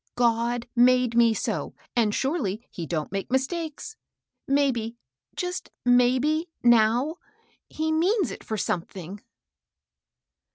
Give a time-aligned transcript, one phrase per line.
[0.15, 3.97] God made me so, and surely he don't make mistakes.
[4.47, 4.97] Maybe—
[5.35, 7.17] just maybe^ now,
[7.69, 9.21] he means it for something."